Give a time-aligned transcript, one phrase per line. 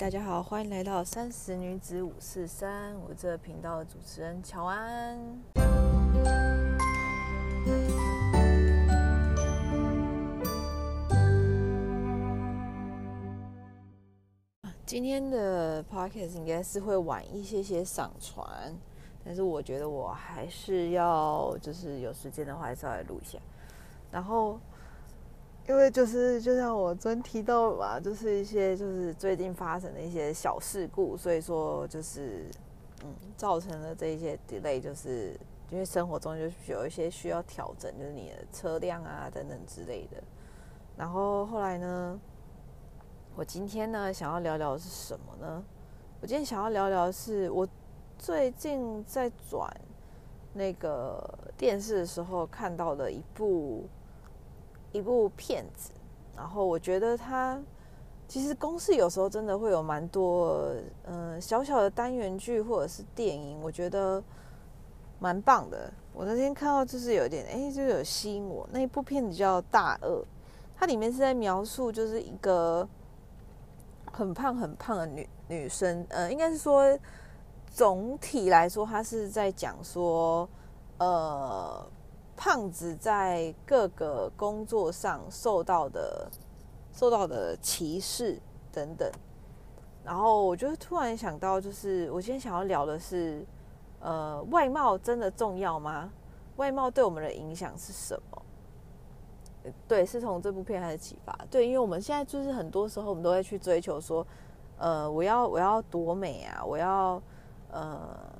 [0.00, 5.18] 大家好，欢迎来到三十女子五四三，我这频道的主持人乔安。
[14.86, 18.74] 今天的 podcast 应该是会晚一些些上传，
[19.22, 23.38] 但是我觉得我还是要，就是有时间的话，还是要来录一下。
[24.10, 24.58] 然后。
[25.68, 32.50] 因为就是就像我昨天提到吧，就是一些就是最近发生的一些小事故，所以说就是
[33.04, 35.38] 嗯造成了这一些 delay，就是
[35.70, 40.20] 因为生活中就是有一些需要调整，就是你的车辆啊等等之类的。
[40.96, 42.18] 然后后来呢，
[43.36, 45.62] 我今天呢想要聊聊的是什么呢？
[46.20, 47.68] 我今天想要聊聊的是我
[48.18, 49.72] 最近在转
[50.52, 51.22] 那个
[51.56, 53.88] 电视的时候看到的一部。
[54.92, 55.90] 一部片子，
[56.36, 57.60] 然后我觉得它
[58.26, 60.66] 其实公式有时候真的会有蛮多，
[61.04, 64.22] 嗯，小小的单元剧或者是电影，我觉得
[65.18, 65.92] 蛮棒的。
[66.12, 68.68] 我那天看到就是有点，哎，就有吸引我。
[68.72, 70.22] 那一部片子叫《大鳄》，
[70.76, 72.88] 它里面是在描述就是一个
[74.12, 76.98] 很胖很胖的女女生，呃，应该是说
[77.68, 80.48] 总体来说，它是在讲说，
[80.98, 81.86] 呃。
[82.42, 86.26] 胖子在各个工作上受到的
[86.90, 88.40] 受到的歧视
[88.72, 89.12] 等等，
[90.02, 93.44] 然后我就突然想到，就是我今天想要聊的是，
[94.00, 96.10] 呃，外貌真的重要吗？
[96.56, 98.42] 外貌对我们的影响是什么？
[99.86, 101.38] 对，是从这部片开始启发。
[101.50, 104.26] 对，因为我们现在就是很多时候我们都会去追求说，
[104.78, 107.22] 呃，我要我要多美啊，我要
[107.70, 108.39] 呃。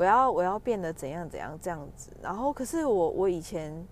[0.00, 3.86] 我要我要变得怎样怎样这样子，然后可是我我以前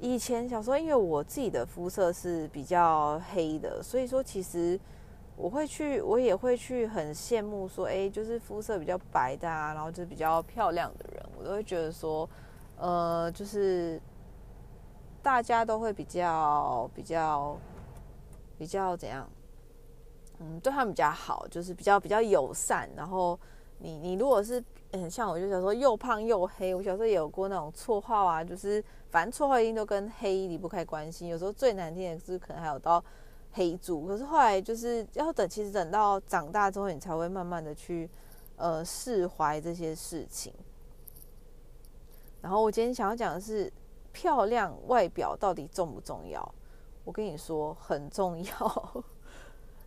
[0.00, 4.76] 以前小时候，因为我自己的肤色是比较黑的，所以说其实
[5.36, 12.28] 我会去我也会去很羡慕说，哎，就是肤色比较白的啊，然后就是比较漂亮的人，我都会觉得说，
[12.76, 14.02] 呃，就是
[15.22, 17.56] 大家都会比较比较
[18.58, 19.30] 比较怎样，
[20.40, 23.38] 嗯，对他们比较好，就是比较比较友善，然后
[23.78, 24.60] 你你如果是。
[24.92, 31.28] 嗯，像我就想说又胖又黑，我小时候也有过那种绰号啊，就是反正绰号一定都跟黑离不开关系。
[31.28, 33.00] 有时候最难听的是可能还有到
[33.52, 38.10] 黑猪，可是后来就是要等，其实等到长大之后，你才会慢慢的去
[38.56, 40.52] 呃释怀这些事情。
[42.40, 43.72] 然后我今天想要讲的是
[44.10, 46.54] 漂亮外表到底重不重要？
[47.04, 48.50] 我跟你说很重要。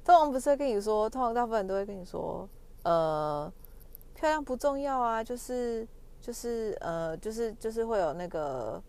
[0.05, 2.47] 通常不是跟你说，通常大部分人都会跟你说，
[2.83, 3.51] 呃。
[4.23, 5.85] 漂亮不重要啊，就是
[6.21, 8.81] 就是呃，就是就是会有那个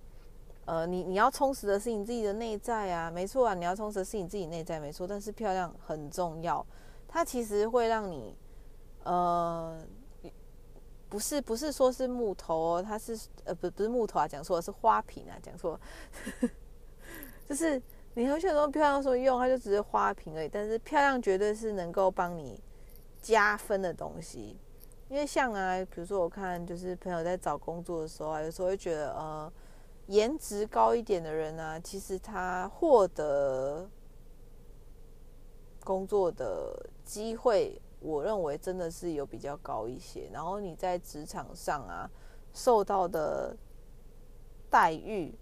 [0.64, 5.08] 呃，你你要充实的是你自己的内在啊，没错啊，你要充实的是你自己内在，没错。
[5.08, 6.64] 但是漂亮很重要，
[7.08, 8.36] 它其实会让你
[9.02, 9.76] 呃，
[11.08, 15.80] 不是不是说是木头哦，它是呃不不是木头啊，讲错了是花瓶啊，讲错，
[17.48, 17.82] 就是
[18.14, 20.48] 你很选择漂亮说用，它就只是花瓶而已。
[20.48, 22.62] 但是漂亮绝对是能够帮你
[23.20, 24.56] 加分的东西。
[25.08, 29.52] 因为像啊，比如说我看就是朋友在找工作的时候啊，有时候会觉得呃，
[30.06, 33.88] 颜值高一点的人呢，其实他获得
[35.84, 40.28] 工作的机会，我认为真的是有比较高一些。
[40.32, 42.10] 然后你在职场上啊，
[42.54, 43.54] 受到的
[44.70, 45.32] 待遇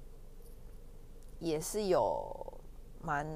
[1.39, 2.61] 也是有
[3.01, 3.27] 蛮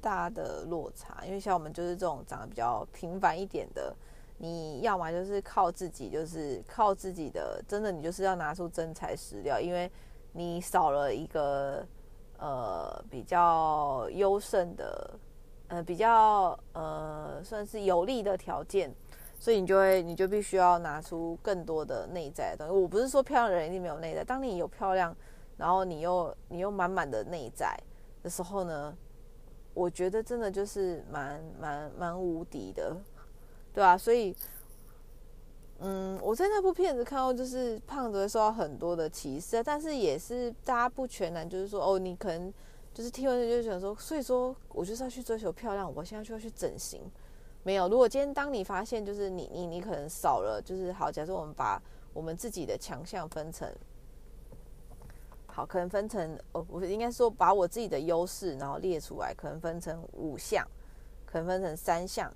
[0.00, 1.24] 大的落差。
[1.24, 3.96] 因为像我们就是这种长得比较平凡一点的。
[4.44, 9.88] 你要么就是靠自己，就是靠自己的，真的你就是要拿出真材实料，因为
[10.32, 11.86] 你少了一个
[12.38, 15.16] 呃比较优胜的，
[15.68, 18.92] 呃比较呃算是有利的条件，
[19.38, 22.82] 所以你就会你就必须要拿出更多的内在的东西。
[22.82, 25.16] 我不是说漂亮的人一定没有内在，当你有漂亮，
[25.56, 27.78] 然后你又你又满满的内在
[28.24, 28.92] 的时候呢，
[29.72, 32.96] 我觉得真的就是蛮蛮蛮无敌的。
[33.72, 34.36] 对啊，所以，
[35.78, 42.52] 嗯，我在那部片子看到，就是胖子会受到很多的歧视，但是也是大家不全然就是说，哦，你可能
[42.92, 47.00] 就是听完就想说，所以说我就是要去追求漂亮，我现在就要去整形。
[47.62, 51.80] 没有，如果今天当你发现就是你你你可能少了，就是好，假设我们把
[52.12, 53.72] 我们自己的强项分成，
[55.46, 60.66] 好，可能分成，哦，我应该说把我自己的优势然后列出来，可能分成五项，
[61.24, 62.30] 可能分成三项。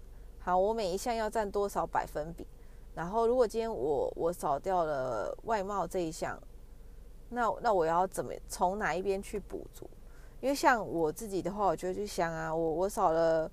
[0.46, 2.46] 好，我每一项要占多少百分比？
[2.94, 6.40] 然后，如果今天我我少掉了外貌这一项，
[7.30, 9.90] 那那我要怎么从哪一边去补足？
[10.40, 13.50] 因为像我自己的话，我就会去想啊，我我少了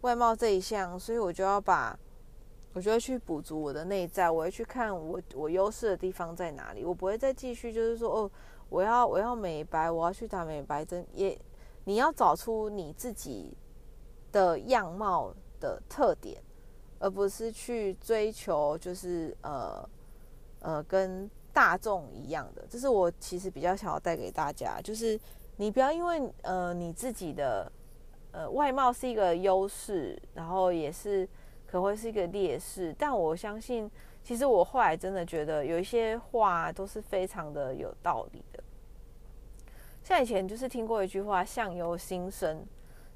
[0.00, 1.96] 外貌这一项，所以我就要把，
[2.72, 8.30] 我就会去补足我的内在，我会去看我我优势的地方在哪里，我不会再继续就是说哦，
[8.68, 11.40] 我要我要美白，我要去打美白针，也
[11.84, 13.56] 你要找出你自己
[14.32, 16.42] 的样貌的特点，
[16.98, 19.88] 而不是去追求就是呃
[20.60, 25.18] 呃跟大众一样的，这是我其实比较想要带给大家，就是
[25.56, 27.70] 你不要因为呃你自己的。
[28.30, 31.26] 呃，外貌是一个优势，然后也是
[31.66, 32.94] 可会是一个劣势。
[32.98, 33.90] 但我相信，
[34.22, 38.62] 其实我后来真的觉得有一些话都是非常的有道理的。
[40.04, 42.62] 像以前就是听过一句话“相由心生”，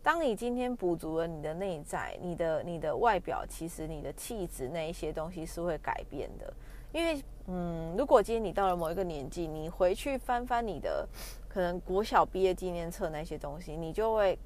[0.03, 6.53] 当你今天补足了你的内在，你的你的外表，其实你的气质那一些东西是会改变的。
[6.93, 11.09] 因为，嗯，如果今天你到了某一个年纪，你回去翻翻你的
[11.49, 14.39] 可能国小毕业纪念册那些东西，你就会。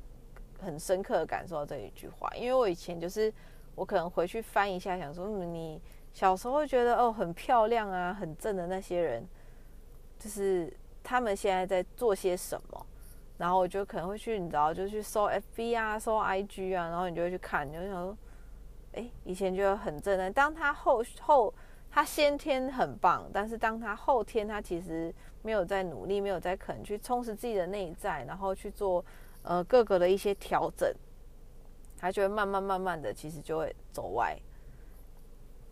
[0.58, 3.30] 很深刻的感受到这一句话，因为我以前就是
[3.74, 5.78] 我可能回去翻一下，想说，嗯，你
[6.14, 9.22] 小时候觉得哦很漂亮啊，很正的那些人，
[10.18, 12.86] 就是他们现在在做些什么？
[13.38, 18.16] 然后我就可能会去，你知道，就去搜 FB 啊，搜 IG 啊，然后你就会去看，你就想说，
[18.92, 21.52] 哎，以前觉得很正的，当他后后
[21.90, 29.04] 他先天很棒，但是当他后天他其实没有在努力，没有在肯去充实自己的内在，然后去做。
[29.48, 30.92] 呃，各个的一些调整，
[31.96, 34.36] 他就会慢慢慢慢的，其实就会走歪。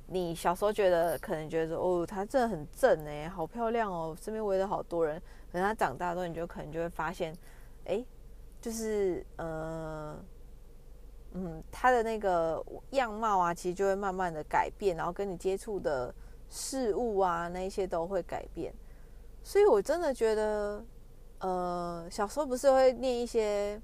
[0.07, 5.21] 你小时候觉得可能觉得说哦，他真的很正哎，好漂亮哦，身边围了好多人。
[5.55, 7.35] 等他长大之后，你就可能就会发现，
[7.87, 8.05] 哎，
[8.61, 10.23] 就是呃，
[11.33, 16.15] 嗯，他的那个样貌啊，其实就会慢慢的改变，然后跟你接触的
[16.51, 18.75] 事物啊，那一些都会改变。
[19.43, 20.85] 所以我真的觉得。
[21.41, 23.79] 呃，小时候不是会念一些，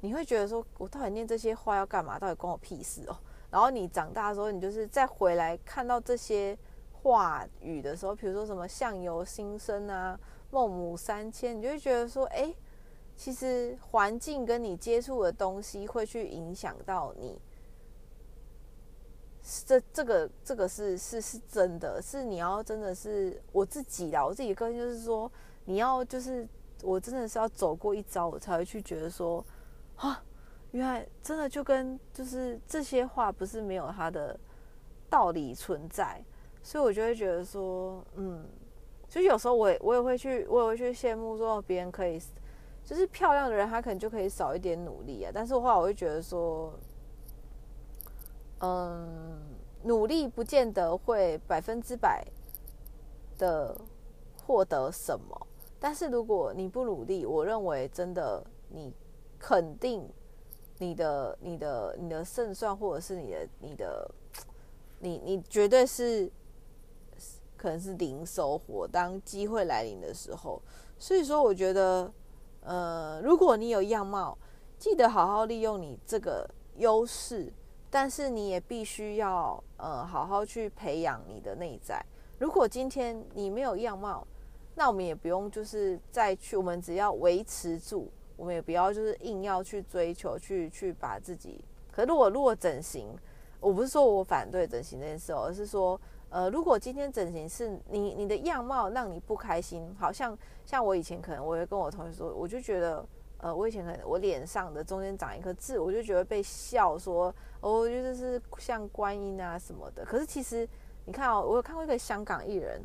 [0.00, 2.18] 你会觉得说，我到底念这些话要干嘛？
[2.18, 3.16] 到底关我屁事哦？
[3.50, 6.58] 然后你长大的时候，你就是再回来看到这些
[6.92, 10.18] 话语的时候，比如说什么“相由心生”啊
[10.54, 12.54] ，“孟母三迁”，你就会觉得说，哎，
[13.16, 17.38] 其实环境跟你接触的东西会去影响到你。
[19.66, 25.30] 这这个这个是是是真的，是你要真的是我自己啦，我自己个性就是说，
[25.64, 26.48] 你要就是。
[26.82, 29.42] 我真的是要走过一遭，我才会去觉得说，
[29.96, 30.22] 啊，
[30.72, 34.38] 原来真的就跟就是这些话不是没有它的
[35.08, 36.22] 道理存在，
[36.62, 38.46] 所以我就会觉得说，嗯，
[39.08, 42.20] 就有时候我也我也会去，我也会去羡慕说别人可以，
[42.84, 46.72] 就是漂亮的人他可能就可以少一点努力啊，但是的话我会觉得说，
[48.60, 49.38] 嗯，
[49.84, 52.26] 努力不见得会百分之百
[53.38, 53.76] 的
[54.44, 55.46] 获得什么。
[55.78, 58.92] 但是如果你不努力，我认为真的你
[59.38, 60.08] 肯定
[60.78, 64.10] 你的你的你的胜算，或者是你的你的
[65.00, 66.30] 你你绝对是
[67.64, 68.86] 可能是零收获。
[68.86, 70.60] 当机会来临的时候，
[70.98, 72.12] 所以说我觉得，
[72.60, 74.36] 呃，如果你有样貌，
[74.78, 76.46] 记得好好利用你这个
[76.76, 77.50] 优势，
[77.88, 82.04] 但是你也必须要呃好好去培养你的内在。
[82.38, 84.26] 如果今天你没有样貌，
[84.74, 91.64] 那我们也不用就是再去，我们只要维持住，我们也不要就是硬要去追求，去去把自己。
[91.90, 93.16] 可如果如果整形，
[93.58, 95.98] 我不是说我反对整形这件事，而是说，
[96.34, 100.36] 呃，如果今天整形是你你的样貌让你不开心，好像
[100.66, 103.06] 像我以前可能我会跟我同学说，我就觉得，
[103.38, 110.04] 呃，我以前可能我脸上的中间长一颗痣，我就觉得被笑说，哦，就是是像观音啊什么的。
[110.04, 110.68] 可是其实
[111.04, 112.82] 你看哦，我有看过一个香港艺人。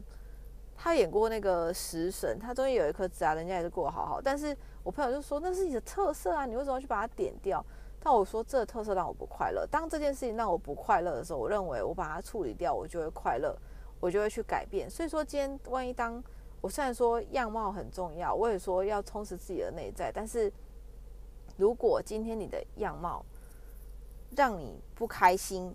[0.81, 4.21] 他演过那个食神，他中间有一颗痣啊，人家也是过得好好。
[4.21, 7.65] 但是我朋友就说那是你的特色啊，你为什么要去把它点掉？
[8.01, 9.67] 但我说这特色让我不快乐。
[9.67, 13.57] 当这件事情让我不快乐的时候，我认为我把它处理掉，我就会快乐，
[13.99, 14.89] 我就会去改变。
[14.89, 16.23] 所以说今天万一当
[16.61, 20.51] 我虽然说样貌很重要，我也说要充实自己的内在，但是
[21.57, 23.25] 如果今天你的样貌
[24.35, 25.73] 让你不开心，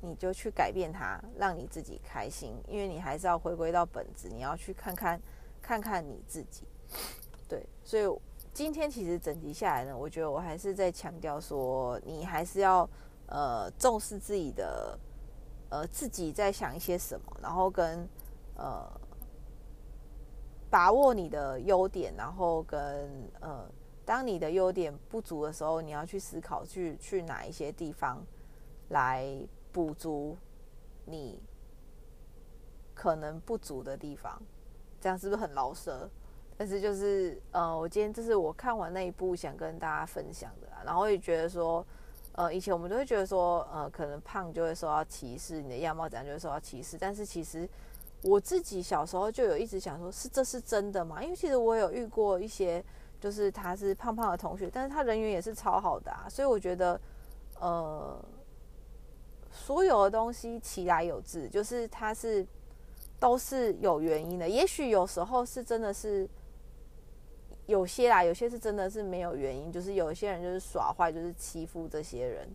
[0.00, 5.20] 你就去改变它，让你自己开心，因为你还是要回归到本质，你要去看看，
[5.60, 6.64] 看看你自己。
[7.48, 8.06] 对，所以
[8.58, 12.90] 今天其实整集下来呢，我觉得我还是在强调说，你还是要
[13.26, 14.98] 呃重视自己的，
[15.70, 18.04] 呃自己在想一些什么，然后跟
[18.56, 18.84] 呃
[20.68, 23.64] 把握你的优点，然后跟呃
[24.04, 28.20] 当你的优点不足的时候，你要去思考去去哪一些地方
[28.88, 29.24] 来。
[29.70, 30.36] 补足
[31.04, 31.40] 你
[32.94, 34.42] 可能不足的地方，
[34.98, 36.10] 这样是不是很老舌？
[36.60, 41.86] 但是就是呃，我今天这是我看完那一部想跟大家分享的啦，然后也觉得说，
[42.32, 46.98] 呃，以前我们都会觉得说，呃，可能胖就会受到歧视，你的样貌怎样就会受到歧视。
[46.98, 47.68] 但是其实
[48.22, 51.22] 我自己小时候就有一直想说，是这是真的吗？
[51.22, 52.84] 因为其实我有遇过一些，
[53.20, 56.26] 就是他是胖胖的同学，但是他人缘也是超好的啊。
[56.28, 57.00] 所以我觉得，
[57.60, 58.20] 呃，
[59.52, 62.44] 所有的东西其来有自，就是他是
[63.20, 64.48] 都是有原因的。
[64.48, 66.28] 也许有时候是真的是。
[67.68, 72.48] 有些啦，有些是真的是没有原因，就是有些人就是耍坏，就是欺负这些人，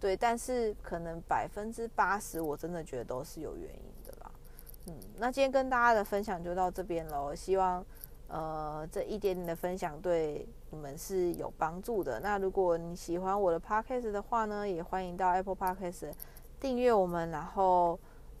[0.00, 0.16] 对。
[0.16, 4.30] 但是可能百分之八十，我真的觉得都是有原因的啦。
[4.88, 7.32] 嗯，那今天跟大家的分享就到这边喽。
[7.32, 7.86] 希望
[8.26, 12.18] 呃这一点点的分享对你们是有帮助的。
[12.18, 16.12] 那如果你喜欢我的 podcast 的话呢，也欢迎到 Apple Podcast
[16.58, 17.96] 订阅我们，然后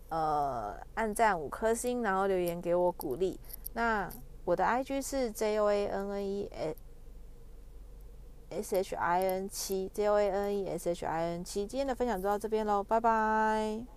[0.08, 3.38] 呃按赞五颗星，然后留言给我鼓励。
[3.74, 4.10] 那
[4.46, 6.48] 我的 IG 是 J O A N N E
[8.48, 13.95] S H I N 七 J O A N E S H I N 七，今天的分享就到这边喽，拜拜。